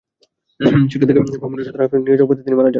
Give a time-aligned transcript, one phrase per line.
[0.59, 2.69] সেখান থেকে ব্রাহ্মণবাড়িয়া সদর হাসপাতালে নিয়ে যাওয়ার পথে তিনি মারা যান।